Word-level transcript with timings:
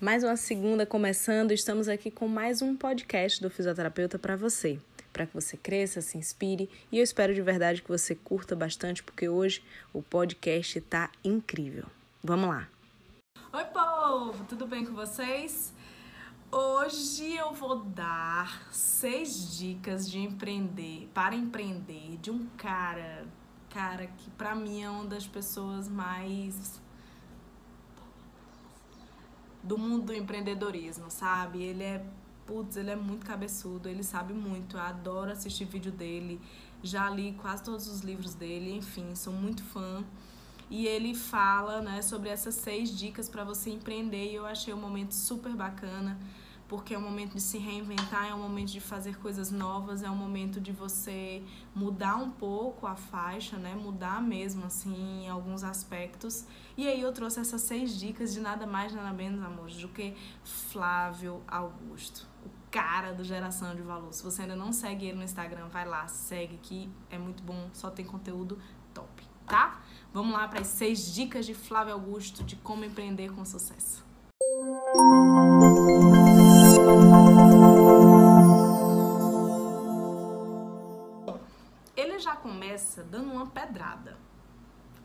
Mais 0.00 0.22
uma 0.22 0.36
segunda 0.36 0.84
começando, 0.84 1.50
estamos 1.52 1.88
aqui 1.88 2.10
com 2.10 2.28
mais 2.28 2.60
um 2.60 2.76
podcast 2.76 3.40
do 3.40 3.48
fisioterapeuta 3.48 4.18
para 4.18 4.36
você, 4.36 4.78
para 5.12 5.26
que 5.26 5.32
você 5.32 5.56
cresça, 5.56 6.02
se 6.02 6.18
inspire 6.18 6.68
e 6.92 6.98
eu 6.98 7.02
espero 7.02 7.34
de 7.34 7.40
verdade 7.40 7.82
que 7.82 7.88
você 7.88 8.14
curta 8.14 8.54
bastante 8.54 9.02
porque 9.02 9.28
hoje 9.28 9.64
o 9.92 10.02
podcast 10.02 10.78
está 10.78 11.10
incrível. 11.24 11.86
Vamos 12.22 12.48
lá. 12.50 12.68
Oi, 13.52 13.64
povo, 13.64 14.44
tudo 14.44 14.66
bem 14.66 14.84
com 14.84 14.92
vocês? 14.92 15.72
Hoje 16.52 17.34
eu 17.34 17.52
vou 17.52 17.76
dar 17.82 18.68
seis 18.70 19.56
dicas 19.56 20.08
de 20.08 20.18
empreender, 20.18 21.08
para 21.14 21.34
empreender, 21.34 22.18
de 22.18 22.30
um 22.30 22.46
cara, 22.56 23.24
cara 23.74 24.06
que 24.06 24.30
para 24.30 24.54
mim 24.54 24.84
é 24.84 24.88
uma 24.88 25.04
das 25.04 25.26
pessoas 25.26 25.88
mais 25.88 26.80
do 29.64 29.76
mundo 29.76 30.06
do 30.06 30.14
empreendedorismo, 30.14 31.10
sabe? 31.10 31.60
Ele 31.62 31.82
é, 31.82 32.06
putz, 32.46 32.76
ele 32.76 32.90
é 32.90 32.96
muito 32.96 33.26
cabeçudo, 33.26 33.88
ele 33.88 34.04
sabe 34.04 34.32
muito, 34.32 34.76
eu 34.76 34.80
adoro 34.80 35.32
assistir 35.32 35.64
vídeo 35.64 35.90
dele, 35.90 36.40
já 36.84 37.10
li 37.10 37.32
quase 37.32 37.64
todos 37.64 37.88
os 37.88 38.02
livros 38.02 38.34
dele, 38.34 38.76
enfim, 38.76 39.14
sou 39.16 39.32
muito 39.32 39.64
fã. 39.64 40.04
E 40.70 40.86
ele 40.86 41.14
fala, 41.14 41.82
né, 41.82 42.00
sobre 42.00 42.28
essas 42.28 42.54
seis 42.54 42.96
dicas 42.96 43.28
para 43.28 43.42
você 43.42 43.70
empreender 43.70 44.30
e 44.30 44.34
eu 44.36 44.46
achei 44.46 44.72
um 44.72 44.80
momento 44.80 45.12
super 45.12 45.54
bacana 45.54 46.16
porque 46.74 46.92
é 46.92 46.98
um 46.98 47.02
momento 47.02 47.34
de 47.34 47.40
se 47.40 47.56
reinventar, 47.56 48.26
é 48.26 48.34
um 48.34 48.42
momento 48.42 48.72
de 48.72 48.80
fazer 48.80 49.16
coisas 49.18 49.52
novas, 49.52 50.02
é 50.02 50.10
um 50.10 50.16
momento 50.16 50.60
de 50.60 50.72
você 50.72 51.40
mudar 51.72 52.16
um 52.16 52.32
pouco 52.32 52.84
a 52.84 52.96
faixa, 52.96 53.56
né? 53.56 53.76
Mudar 53.76 54.20
mesmo, 54.20 54.66
assim, 54.66 55.22
em 55.22 55.28
alguns 55.28 55.62
aspectos. 55.62 56.44
E 56.76 56.88
aí 56.88 57.00
eu 57.00 57.12
trouxe 57.12 57.38
essas 57.38 57.60
seis 57.60 57.96
dicas 57.96 58.32
de 58.32 58.40
nada 58.40 58.66
mais, 58.66 58.92
nada 58.92 59.12
menos, 59.12 59.40
amores, 59.40 59.76
do 59.76 59.88
que 59.88 60.16
Flávio 60.42 61.42
Augusto, 61.46 62.26
o 62.44 62.50
cara 62.72 63.12
do 63.12 63.22
Geração 63.22 63.72
de 63.76 63.82
Valor. 63.82 64.12
Se 64.12 64.24
você 64.24 64.42
ainda 64.42 64.56
não 64.56 64.72
segue 64.72 65.06
ele 65.06 65.18
no 65.18 65.22
Instagram, 65.22 65.68
vai 65.68 65.86
lá, 65.86 66.08
segue 66.08 66.58
que 66.60 66.90
é 67.08 67.16
muito 67.16 67.44
bom, 67.44 67.70
só 67.72 67.88
tem 67.88 68.04
conteúdo 68.04 68.58
top, 68.92 69.22
tá? 69.46 69.80
Vamos 70.12 70.32
lá 70.32 70.48
para 70.48 70.62
as 70.62 70.66
seis 70.66 71.14
dicas 71.14 71.46
de 71.46 71.54
Flávio 71.54 71.94
Augusto 71.94 72.42
de 72.42 72.56
como 72.56 72.84
empreender 72.84 73.32
com 73.32 73.44
sucesso. 73.44 74.04
Ele 81.96 82.18
já 82.18 82.34
começa 82.34 83.02
dando 83.02 83.32
uma 83.32 83.46
pedrada. 83.46 84.18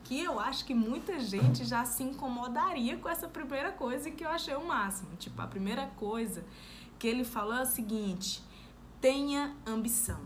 Que 0.03 0.21
eu 0.21 0.39
acho 0.39 0.65
que 0.65 0.73
muita 0.73 1.19
gente 1.19 1.63
já 1.65 1.85
se 1.85 2.01
incomodaria 2.01 2.97
com 2.97 3.07
essa 3.07 3.27
primeira 3.27 3.71
coisa 3.71 4.09
que 4.09 4.25
eu 4.25 4.29
achei 4.29 4.55
o 4.55 4.65
máximo. 4.65 5.15
Tipo, 5.17 5.41
a 5.41 5.47
primeira 5.47 5.87
coisa 5.97 6.43
que 6.97 7.07
ele 7.07 7.23
falou 7.23 7.53
é 7.53 7.61
o 7.61 7.65
seguinte: 7.65 8.43
tenha 8.99 9.55
ambição. 9.65 10.19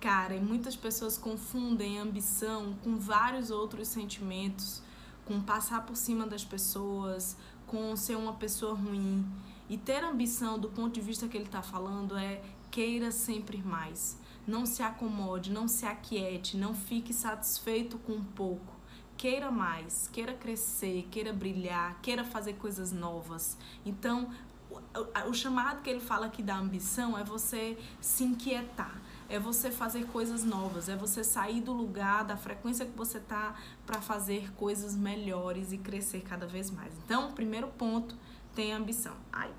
Cara, 0.00 0.34
e 0.34 0.40
muitas 0.40 0.76
pessoas 0.76 1.16
confundem 1.16 1.98
ambição 1.98 2.74
com 2.82 2.98
vários 2.98 3.50
outros 3.50 3.88
sentimentos, 3.88 4.82
com 5.24 5.40
passar 5.40 5.86
por 5.86 5.96
cima 5.96 6.26
das 6.26 6.44
pessoas, 6.44 7.36
com 7.66 7.96
ser 7.96 8.16
uma 8.16 8.34
pessoa 8.34 8.74
ruim. 8.74 9.24
E 9.68 9.78
ter 9.78 10.04
ambição 10.04 10.58
do 10.58 10.68
ponto 10.68 10.92
de 10.92 11.00
vista 11.00 11.26
que 11.26 11.36
ele 11.36 11.46
está 11.46 11.62
falando 11.62 12.18
é 12.18 12.42
queira 12.70 13.10
sempre 13.10 13.62
mais. 13.62 14.18
Não 14.46 14.66
se 14.66 14.82
acomode, 14.82 15.50
não 15.50 15.66
se 15.66 15.86
aquiete, 15.86 16.56
não 16.56 16.74
fique 16.74 17.12
satisfeito 17.12 17.98
com 17.98 18.22
pouco. 18.22 18.74
Queira 19.16 19.50
mais, 19.50 20.08
queira 20.12 20.34
crescer, 20.34 21.08
queira 21.10 21.32
brilhar, 21.32 22.00
queira 22.02 22.24
fazer 22.24 22.54
coisas 22.54 22.92
novas. 22.92 23.56
Então, 23.86 24.30
o, 24.70 25.28
o 25.28 25.34
chamado 25.34 25.82
que 25.82 25.90
ele 25.90 26.00
fala 26.00 26.26
aqui 26.26 26.42
da 26.42 26.56
ambição 26.56 27.16
é 27.16 27.24
você 27.24 27.78
se 28.00 28.24
inquietar 28.24 29.00
é 29.28 29.38
você 29.38 29.70
fazer 29.70 30.06
coisas 30.06 30.44
novas, 30.44 30.88
é 30.88 30.96
você 30.96 31.24
sair 31.24 31.60
do 31.60 31.72
lugar, 31.72 32.24
da 32.24 32.36
frequência 32.36 32.84
que 32.84 32.96
você 32.96 33.18
tá 33.18 33.56
para 33.86 34.00
fazer 34.00 34.52
coisas 34.54 34.94
melhores 34.94 35.72
e 35.72 35.78
crescer 35.78 36.20
cada 36.20 36.46
vez 36.46 36.70
mais. 36.70 36.92
Então, 37.04 37.32
primeiro 37.32 37.68
ponto, 37.68 38.16
tem 38.54 38.72
ambição. 38.72 39.14
Ai, 39.32 39.52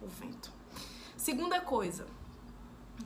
o 0.00 0.06
vento. 0.06 0.50
Segunda 1.16 1.60
coisa, 1.60 2.06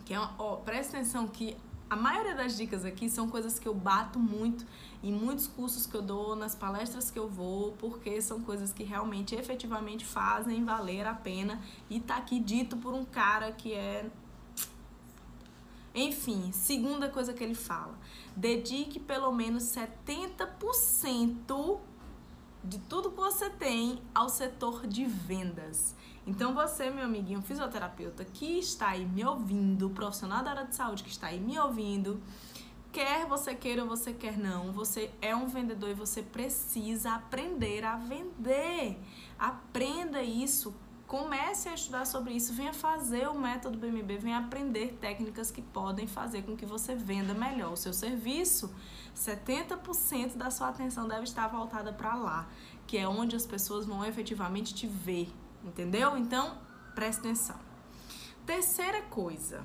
que 0.04 0.14
é, 0.14 0.28
ó, 0.38 0.56
presta 0.56 0.96
atenção 0.96 1.26
que 1.26 1.56
a 1.88 1.96
maioria 1.96 2.36
das 2.36 2.56
dicas 2.56 2.84
aqui 2.84 3.10
são 3.10 3.28
coisas 3.28 3.58
que 3.58 3.66
eu 3.66 3.74
bato 3.74 4.18
muito 4.18 4.64
em 5.02 5.12
muitos 5.12 5.48
cursos 5.48 5.86
que 5.86 5.96
eu 5.96 6.02
dou, 6.02 6.36
nas 6.36 6.54
palestras 6.54 7.10
que 7.10 7.18
eu 7.18 7.28
vou, 7.28 7.72
porque 7.72 8.22
são 8.22 8.40
coisas 8.40 8.72
que 8.72 8.84
realmente, 8.84 9.34
efetivamente 9.34 10.04
fazem 10.04 10.64
valer 10.64 11.06
a 11.06 11.14
pena 11.14 11.60
e 11.88 11.98
tá 11.98 12.16
aqui 12.16 12.38
dito 12.38 12.76
por 12.76 12.94
um 12.94 13.04
cara 13.04 13.50
que 13.50 13.72
é 13.72 14.08
enfim, 15.92 16.52
segunda 16.52 17.08
coisa 17.08 17.32
que 17.32 17.42
ele 17.42 17.56
fala: 17.56 17.98
dedique 18.36 19.00
pelo 19.00 19.32
menos 19.32 19.64
70% 19.64 21.80
de 22.62 22.78
tudo 22.78 23.10
que 23.10 23.16
você 23.16 23.48
tem 23.50 24.00
ao 24.14 24.28
setor 24.28 24.86
de 24.86 25.04
vendas. 25.04 25.94
Então 26.26 26.54
você, 26.54 26.90
meu 26.90 27.04
amiguinho 27.04 27.42
fisioterapeuta 27.42 28.24
que 28.24 28.58
está 28.58 28.90
aí 28.90 29.06
me 29.06 29.24
ouvindo, 29.24 29.90
profissional 29.90 30.44
da 30.44 30.50
área 30.50 30.64
de 30.66 30.76
saúde 30.76 31.02
que 31.02 31.10
está 31.10 31.28
aí 31.28 31.40
me 31.40 31.58
ouvindo, 31.58 32.20
quer 32.92 33.26
você 33.26 33.54
queira 33.54 33.82
ou 33.82 33.88
você 33.88 34.12
quer 34.12 34.36
não, 34.36 34.72
você 34.72 35.10
é 35.22 35.34
um 35.34 35.46
vendedor 35.46 35.90
e 35.90 35.94
você 35.94 36.22
precisa 36.22 37.14
aprender 37.14 37.84
a 37.84 37.96
vender. 37.96 38.98
Aprenda 39.38 40.22
isso 40.22 40.74
Comece 41.10 41.68
a 41.68 41.74
estudar 41.74 42.04
sobre 42.04 42.34
isso, 42.34 42.52
venha 42.52 42.72
fazer 42.72 43.26
o 43.26 43.36
método 43.36 43.76
BMB, 43.76 44.16
venha 44.16 44.38
aprender 44.38 44.96
técnicas 45.00 45.50
que 45.50 45.60
podem 45.60 46.06
fazer 46.06 46.42
com 46.42 46.56
que 46.56 46.64
você 46.64 46.94
venda 46.94 47.34
melhor 47.34 47.72
o 47.72 47.76
seu 47.76 47.92
serviço. 47.92 48.72
70% 49.16 50.36
da 50.36 50.52
sua 50.52 50.68
atenção 50.68 51.08
deve 51.08 51.24
estar 51.24 51.48
voltada 51.48 51.92
para 51.92 52.14
lá, 52.14 52.48
que 52.86 52.96
é 52.96 53.08
onde 53.08 53.34
as 53.34 53.44
pessoas 53.44 53.86
vão 53.86 54.04
efetivamente 54.04 54.72
te 54.72 54.86
ver, 54.86 55.28
entendeu? 55.64 56.16
Então, 56.16 56.56
preste 56.94 57.18
atenção. 57.18 57.58
Terceira 58.46 59.02
coisa, 59.02 59.64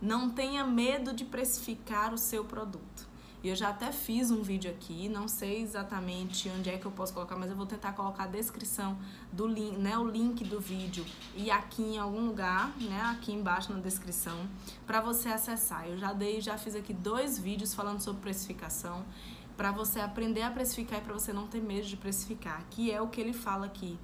não 0.00 0.30
tenha 0.30 0.64
medo 0.64 1.12
de 1.12 1.26
precificar 1.26 2.14
o 2.14 2.16
seu 2.16 2.42
produto. 2.42 3.06
E 3.46 3.48
eu 3.48 3.54
já 3.54 3.68
até 3.68 3.92
fiz 3.92 4.32
um 4.32 4.42
vídeo 4.42 4.68
aqui, 4.68 5.08
não 5.08 5.28
sei 5.28 5.62
exatamente 5.62 6.48
onde 6.48 6.68
é 6.68 6.76
que 6.78 6.84
eu 6.84 6.90
posso 6.90 7.14
colocar, 7.14 7.36
mas 7.36 7.48
eu 7.48 7.54
vou 7.54 7.64
tentar 7.64 7.92
colocar 7.92 8.24
a 8.24 8.26
descrição 8.26 8.98
do 9.32 9.46
link, 9.46 9.78
né, 9.78 9.96
o 9.96 10.04
link 10.04 10.42
do 10.42 10.58
vídeo 10.58 11.06
e 11.36 11.48
aqui 11.48 11.80
em 11.80 11.96
algum 11.96 12.26
lugar, 12.26 12.76
né, 12.76 13.00
aqui 13.02 13.30
embaixo 13.30 13.72
na 13.72 13.78
descrição, 13.78 14.48
para 14.84 15.00
você 15.00 15.28
acessar. 15.28 15.86
Eu 15.86 15.96
já 15.96 16.12
dei, 16.12 16.40
já 16.40 16.58
fiz 16.58 16.74
aqui 16.74 16.92
dois 16.92 17.38
vídeos 17.38 17.72
falando 17.72 18.00
sobre 18.00 18.20
precificação, 18.20 19.04
para 19.56 19.70
você 19.70 20.00
aprender 20.00 20.42
a 20.42 20.50
precificar 20.50 20.98
e 20.98 21.02
para 21.02 21.14
você 21.14 21.32
não 21.32 21.46
ter 21.46 21.62
medo 21.62 21.86
de 21.86 21.96
precificar, 21.96 22.64
que 22.68 22.90
é 22.90 23.00
o 23.00 23.06
que 23.06 23.20
ele 23.20 23.32
fala 23.32 23.66
aqui 23.66 23.96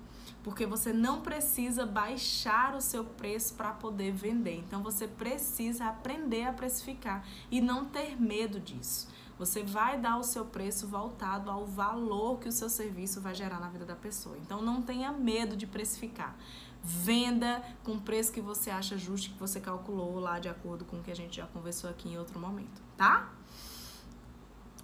porque 0.42 0.66
você 0.66 0.92
não 0.92 1.20
precisa 1.20 1.86
baixar 1.86 2.74
o 2.74 2.80
seu 2.80 3.04
preço 3.04 3.54
para 3.54 3.70
poder 3.70 4.12
vender. 4.12 4.56
Então 4.56 4.82
você 4.82 5.06
precisa 5.06 5.86
aprender 5.86 6.44
a 6.44 6.52
precificar 6.52 7.24
e 7.50 7.60
não 7.60 7.84
ter 7.84 8.20
medo 8.20 8.58
disso. 8.58 9.08
Você 9.44 9.64
vai 9.64 9.98
dar 9.98 10.18
o 10.18 10.22
seu 10.22 10.44
preço 10.44 10.86
voltado 10.86 11.50
ao 11.50 11.66
valor 11.66 12.38
que 12.38 12.48
o 12.48 12.52
seu 12.52 12.68
serviço 12.68 13.20
vai 13.20 13.34
gerar 13.34 13.58
na 13.58 13.68
vida 13.68 13.84
da 13.84 13.96
pessoa. 13.96 14.38
Então 14.38 14.62
não 14.62 14.80
tenha 14.80 15.10
medo 15.10 15.56
de 15.56 15.66
precificar. 15.66 16.36
Venda 16.80 17.60
com 17.82 17.98
preço 17.98 18.30
que 18.30 18.40
você 18.40 18.70
acha 18.70 18.96
justo, 18.96 19.30
que 19.30 19.40
você 19.40 19.60
calculou 19.60 20.20
lá 20.20 20.38
de 20.38 20.48
acordo 20.48 20.84
com 20.84 20.98
o 20.98 21.02
que 21.02 21.10
a 21.10 21.16
gente 21.16 21.38
já 21.38 21.46
conversou 21.48 21.90
aqui 21.90 22.08
em 22.08 22.16
outro 22.16 22.38
momento, 22.38 22.80
tá? 22.96 23.32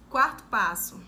Quarto 0.09 0.43
passo. 0.49 0.99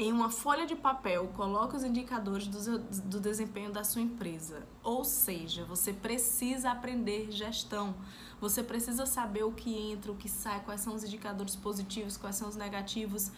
Em 0.00 0.12
uma 0.12 0.30
folha 0.30 0.64
de 0.64 0.76
papel, 0.76 1.26
coloque 1.34 1.74
os 1.74 1.82
indicadores 1.82 2.46
do, 2.46 2.78
do 2.78 3.18
desempenho 3.18 3.72
da 3.72 3.82
sua 3.82 4.00
empresa. 4.00 4.64
Ou 4.80 5.04
seja, 5.04 5.64
você 5.64 5.92
precisa 5.92 6.70
aprender 6.70 7.32
gestão. 7.32 7.96
Você 8.40 8.62
precisa 8.62 9.06
saber 9.06 9.42
o 9.42 9.50
que 9.50 9.74
entra, 9.74 10.12
o 10.12 10.14
que 10.14 10.28
sai, 10.28 10.60
quais 10.60 10.82
são 10.82 10.94
os 10.94 11.02
indicadores 11.02 11.56
positivos, 11.56 12.16
quais 12.16 12.36
são 12.36 12.48
os 12.48 12.54
negativos. 12.54 13.32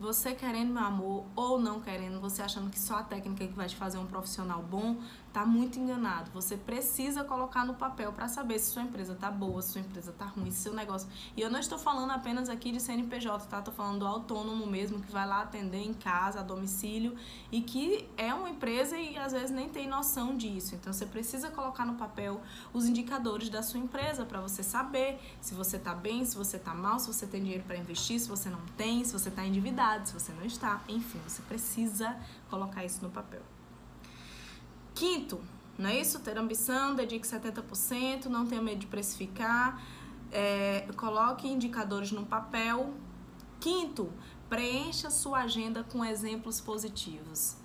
Você 0.00 0.34
querendo, 0.34 0.72
meu 0.72 0.82
amor, 0.82 1.24
ou 1.36 1.58
não 1.58 1.80
querendo, 1.80 2.20
você 2.20 2.42
achando 2.42 2.68
que 2.68 2.78
só 2.78 2.96
a 2.96 3.02
técnica 3.04 3.44
é 3.44 3.46
que 3.46 3.54
vai 3.54 3.68
te 3.68 3.76
fazer 3.76 3.96
um 3.96 4.06
profissional 4.06 4.60
bom, 4.60 4.96
tá 5.32 5.46
muito 5.46 5.78
enganado. 5.78 6.30
Você 6.32 6.56
precisa 6.56 7.22
colocar 7.22 7.64
no 7.64 7.74
papel 7.74 8.12
para 8.12 8.28
saber 8.28 8.58
se 8.58 8.72
sua 8.72 8.82
empresa 8.82 9.14
tá 9.14 9.30
boa, 9.30 9.62
se 9.62 9.72
sua 9.72 9.80
empresa 9.80 10.12
tá 10.12 10.26
ruim, 10.26 10.50
se 10.50 10.62
seu 10.62 10.74
negócio. 10.74 11.08
E 11.36 11.40
eu 11.40 11.50
não 11.50 11.60
estou 11.60 11.78
falando 11.78 12.10
apenas 12.10 12.48
aqui 12.48 12.72
de 12.72 12.80
CNPJ, 12.80 13.46
tá? 13.46 13.62
Tô 13.62 13.70
falando 13.70 14.00
do 14.00 14.06
autônomo 14.06 14.66
mesmo 14.66 15.00
que 15.00 15.10
vai 15.10 15.26
lá 15.26 15.42
atender 15.42 15.82
em 15.82 15.94
casa, 15.94 16.40
a 16.40 16.42
domicílio 16.42 17.16
e 17.50 17.60
que 17.60 18.08
é 18.16 18.34
uma 18.34 18.50
empresa 18.50 18.98
e 18.98 19.16
às 19.16 19.32
vezes 19.32 19.50
nem 19.50 19.68
tem 19.68 19.88
noção 19.88 20.36
disso. 20.36 20.74
Então 20.74 20.92
você 20.92 21.06
precisa 21.06 21.50
colocar 21.50 21.84
no 21.84 21.94
papel 21.94 22.40
os 22.72 22.86
indicadores 22.86 23.48
da 23.48 23.62
sua 23.62 23.78
empresa 23.78 24.24
para 24.24 24.40
você 24.40 24.62
saber 24.62 25.20
se 25.40 25.54
você 25.54 25.78
tá 25.78 25.94
bem, 25.94 26.24
se 26.24 26.36
você 26.36 26.58
tá 26.58 26.74
mal, 26.74 26.98
se 26.98 27.06
você 27.06 27.26
tem 27.26 27.42
dinheiro 27.42 27.64
para 27.64 27.76
investir, 27.76 28.20
se 28.20 28.28
você 28.28 28.48
não 28.48 28.60
tem, 28.76 29.04
se 29.04 29.12
você 29.12 29.30
tá 29.30 29.44
endividado, 29.44 29.83
se 30.04 30.12
você 30.12 30.32
não 30.32 30.44
está. 30.44 30.80
Enfim, 30.88 31.20
você 31.26 31.42
precisa 31.42 32.16
colocar 32.48 32.84
isso 32.84 33.02
no 33.02 33.10
papel. 33.10 33.42
Quinto, 34.94 35.40
não 35.78 35.90
é 35.90 36.00
isso? 36.00 36.20
Ter 36.20 36.38
ambição, 36.38 36.94
dedique 36.94 37.26
70%, 37.26 38.26
não 38.26 38.46
tenha 38.46 38.62
medo 38.62 38.78
de 38.78 38.86
precificar, 38.86 39.82
é, 40.32 40.88
coloque 40.96 41.48
indicadores 41.48 42.12
no 42.12 42.24
papel. 42.24 42.94
Quinto, 43.60 44.12
preencha 44.48 45.10
sua 45.10 45.40
agenda 45.40 45.84
com 45.84 46.04
exemplos 46.04 46.60
positivos. 46.60 47.56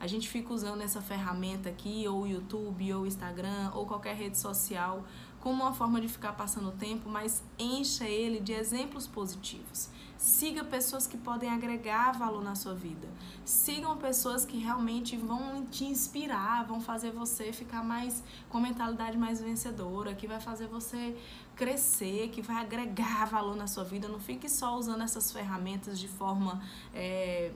A 0.00 0.08
gente 0.08 0.28
fica 0.28 0.52
usando 0.52 0.82
essa 0.82 1.00
ferramenta 1.00 1.68
aqui, 1.68 2.08
ou 2.08 2.26
YouTube, 2.26 2.92
ou 2.92 3.06
Instagram, 3.06 3.70
ou 3.72 3.86
qualquer 3.86 4.16
rede 4.16 4.36
social, 4.36 5.04
como 5.42 5.64
uma 5.64 5.72
forma 5.72 6.00
de 6.00 6.06
ficar 6.06 6.32
passando 6.34 6.70
tempo, 6.70 7.10
mas 7.10 7.42
encha 7.58 8.04
ele 8.04 8.38
de 8.38 8.52
exemplos 8.52 9.08
positivos. 9.08 9.90
Siga 10.16 10.62
pessoas 10.62 11.04
que 11.04 11.16
podem 11.16 11.50
agregar 11.50 12.12
valor 12.12 12.44
na 12.44 12.54
sua 12.54 12.74
vida. 12.74 13.08
Sigam 13.44 13.96
pessoas 13.96 14.44
que 14.44 14.56
realmente 14.56 15.16
vão 15.16 15.66
te 15.66 15.84
inspirar, 15.84 16.64
vão 16.64 16.80
fazer 16.80 17.10
você 17.10 17.52
ficar 17.52 17.82
mais 17.82 18.22
com 18.48 18.60
mentalidade 18.60 19.18
mais 19.18 19.42
vencedora, 19.42 20.14
que 20.14 20.28
vai 20.28 20.38
fazer 20.38 20.68
você 20.68 21.16
crescer, 21.56 22.28
que 22.28 22.40
vai 22.40 22.62
agregar 22.62 23.24
valor 23.26 23.56
na 23.56 23.66
sua 23.66 23.82
vida. 23.82 24.06
Não 24.06 24.20
fique 24.20 24.48
só 24.48 24.76
usando 24.76 25.02
essas 25.02 25.32
ferramentas 25.32 25.98
de 25.98 26.06
forma 26.06 26.62
é, 26.94 27.50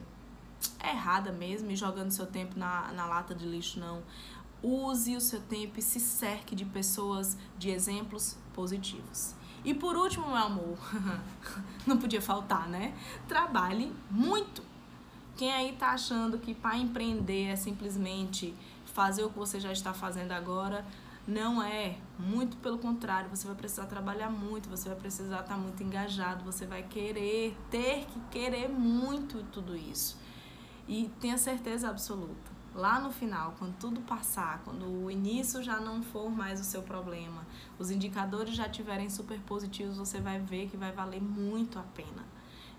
errada 0.83 1.31
mesmo 1.31 1.71
e 1.71 1.77
jogando 1.77 2.11
seu 2.11 2.27
tempo 2.27 2.59
na, 2.59 2.91
na 2.93 3.07
lata 3.07 3.33
de 3.33 3.47
lixo, 3.47 3.79
não. 3.79 4.03
Use 4.63 5.17
o 5.17 5.21
seu 5.21 5.41
tempo 5.41 5.79
e 5.79 5.83
se 5.83 6.01
cerque 6.01 6.55
de 6.55 6.65
pessoas, 6.65 7.37
de 7.59 7.71
exemplos 7.71 8.37
positivos. 8.55 9.35
E 9.65 9.75
por 9.75 9.97
último, 9.97 10.27
meu 10.27 10.37
amor, 10.37 10.79
não 11.87 11.99
podia 11.99 12.23
faltar, 12.23 12.69
né? 12.69 12.95
Trabalhe 13.27 13.93
muito. 14.11 14.63
Quem 15.37 15.53
aí 15.53 15.73
tá 15.73 15.91
achando 15.91 16.39
que 16.39 16.55
para 16.55 16.77
empreender 16.77 17.49
é 17.49 17.57
simplesmente 17.57 18.55
fazer 18.87 19.25
o 19.25 19.29
que 19.29 19.39
você 19.39 19.61
já 19.61 19.71
está 19.71 19.93
fazendo 19.93 20.33
agora, 20.33 20.85
não 21.27 21.63
é. 21.63 21.99
Muito 22.19 22.57
pelo 22.59 22.79
contrário, 22.79 23.29
você 23.29 23.47
vai 23.47 23.57
precisar 23.57 23.87
trabalhar 23.87 24.31
muito, 24.31 24.69
você 24.69 24.89
vai 24.89 24.97
precisar 24.97 25.41
estar 25.41 25.55
tá 25.55 25.57
muito 25.57 25.83
engajado, 25.83 26.45
você 26.45 26.65
vai 26.65 26.83
querer, 26.83 27.55
ter 27.71 28.07
que 28.07 28.21
querer 28.31 28.69
muito 28.69 29.43
tudo 29.53 29.77
isso. 29.77 30.17
E 30.89 31.11
tenha 31.21 31.37
certeza 31.37 31.91
absoluta, 31.91 32.51
lá 32.77 33.01
no 33.01 33.11
final, 33.11 33.55
quando 33.59 33.75
tudo 33.79 34.01
passar, 34.03 34.61
quando 34.65 34.87
o 34.87 35.11
início 35.11 35.63
já 35.63 35.81
não 35.81 36.03
for 36.03 36.31
mais 36.31 36.61
o 36.61 36.65
seu 36.65 36.83
problema, 36.83 37.47
os 37.79 37.91
indicadores 37.91 38.55
já 38.55 38.69
tiverem 38.69 39.09
super 39.09 39.41
positivos, 39.41 39.97
você 39.97 40.21
vai 40.21 40.39
ver 40.39 40.69
que 40.69 40.77
vai 40.77 40.93
valer 40.93 41.23
muito 41.23 41.79
a 41.79 41.83
pena. 41.83 42.25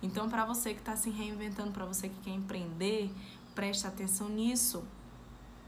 Então, 0.01 0.29
para 0.29 0.45
você 0.45 0.73
que 0.73 0.79
está 0.79 0.95
se 0.95 1.09
reinventando, 1.09 1.71
para 1.71 1.85
você 1.85 2.07
que 2.07 2.19
quer 2.21 2.31
empreender, 2.31 3.11
preste 3.55 3.87
atenção 3.87 4.29
nisso. 4.29 4.85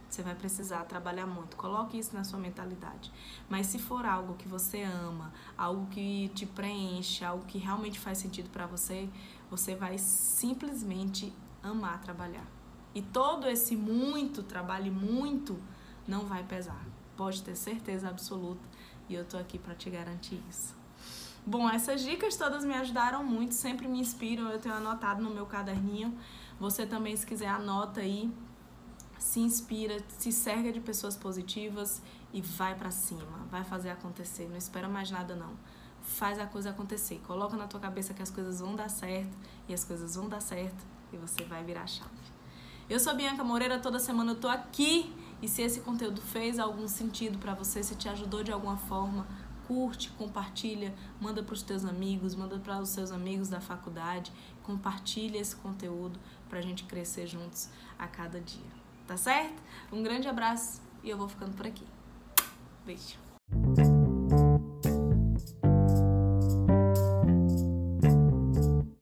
Você 0.08 0.24
vai 0.24 0.36
precisar 0.36 0.84
trabalhar 0.86 1.26
muito. 1.26 1.56
Coloque 1.56 1.98
isso 1.98 2.16
na 2.16 2.24
sua 2.24 2.40
mentalidade. 2.40 3.12
Mas 3.48 3.68
se 3.68 3.78
for 3.78 4.06
algo 4.06 4.36
que 4.36 4.48
você 4.48 4.84
ama, 4.84 5.32
algo 5.58 5.88
que 5.88 6.30
te 6.30 6.46
preenche, 6.46 7.24
algo 7.24 7.46
que 7.46 7.58
realmente 7.58 8.00
faz 8.00 8.18
sentido 8.18 8.50
para 8.50 8.66
você, 8.66 9.10
você 9.50 9.76
vai 9.76 9.98
simplesmente 9.98 11.34
amar 11.62 12.02
trabalhar. 12.02 12.59
E 12.94 13.02
todo 13.02 13.48
esse 13.48 13.76
muito, 13.76 14.44
trabalhe 14.44 14.90
muito, 14.90 15.58
não 16.08 16.26
vai 16.26 16.44
pesar. 16.44 16.84
Pode 17.16 17.44
ter 17.44 17.56
certeza 17.56 18.10
absoluta. 18.10 18.62
E 19.08 19.14
eu 19.14 19.26
tô 19.26 19.38
aqui 19.38 19.58
para 19.58 19.76
te 19.76 19.90
garantir 19.90 20.42
isso. 20.50 20.76
Bom, 21.46 21.70
essas 21.70 22.02
dicas 22.02 22.36
todas 22.36 22.64
me 22.64 22.74
ajudaram 22.74 23.24
muito, 23.24 23.54
sempre 23.54 23.88
me 23.88 24.00
inspiram. 24.00 24.50
Eu 24.50 24.60
tenho 24.60 24.76
anotado 24.76 25.22
no 25.22 25.30
meu 25.30 25.46
caderninho. 25.46 26.18
Você 26.60 26.86
também, 26.86 27.16
se 27.16 27.26
quiser, 27.26 27.48
anota 27.48 28.02
aí. 28.02 28.32
Se 29.18 29.40
inspira, 29.40 29.98
se 30.18 30.32
cerca 30.32 30.72
de 30.72 30.80
pessoas 30.80 31.16
positivas 31.16 32.02
e 32.34 32.42
vai 32.42 32.76
para 32.76 32.92
cima. 32.92 33.48
Vai 33.50 33.64
fazer 33.64 33.90
acontecer. 33.90 34.48
Não 34.48 34.58
espera 34.58 34.88
mais 34.88 35.12
nada, 35.12 35.36
não. 35.36 35.54
Faz 36.02 36.40
a 36.40 36.46
coisa 36.46 36.70
acontecer. 36.70 37.20
Coloca 37.26 37.56
na 37.58 37.68
tua 37.68 37.80
cabeça 37.80 38.14
que 38.14 38.22
as 38.22 38.32
coisas 38.32 38.60
vão 38.60 38.76
dar 38.76 38.90
certo 38.90 39.38
e 39.68 39.74
as 39.74 39.84
coisas 39.84 40.16
vão 40.16 40.30
dar 40.30 40.42
certo 40.42 40.86
e 41.12 41.18
você 41.18 41.44
vai 41.44 41.64
virar 41.64 41.88
chave. 41.88 42.39
Eu 42.90 43.00
sou 43.00 43.14
Bianca 43.16 43.44
Moreira, 43.44 43.78
toda 43.78 44.00
semana 44.00 44.32
eu 44.32 44.36
tô 44.36 44.48
aqui 44.48 45.14
e 45.44 45.48
se 45.48 45.62
esse 45.62 45.82
conteúdo 45.82 46.20
fez 46.22 46.58
algum 46.58 46.88
sentido 46.88 47.38
para 47.38 47.54
você, 47.54 47.84
se 47.84 47.94
te 47.94 48.10
ajudou 48.10 48.44
de 48.44 48.52
alguma 48.52 48.78
forma, 48.78 49.28
curte, 49.68 50.10
compartilha, 50.18 50.96
manda 51.22 51.44
para 51.44 51.54
os 51.54 51.62
teus 51.62 51.86
amigos, 51.86 52.34
manda 52.34 52.58
para 52.58 52.80
os 52.80 52.90
seus 52.90 53.12
amigos 53.12 53.48
da 53.48 53.62
faculdade, 53.62 54.34
compartilha 54.64 55.38
esse 55.38 55.56
conteúdo 55.56 56.20
para 56.50 56.58
a 56.58 56.64
gente 56.64 56.84
crescer 56.86 57.28
juntos 57.28 57.70
a 58.00 58.08
cada 58.08 58.42
dia. 58.42 58.72
Tá 59.06 59.16
certo? 59.16 59.62
Um 59.92 60.02
grande 60.02 60.28
abraço 60.28 60.82
e 61.04 61.12
eu 61.12 61.18
vou 61.18 61.30
ficando 61.30 61.56
por 61.56 61.68
aqui. 61.68 61.86
Beijo. 62.84 63.29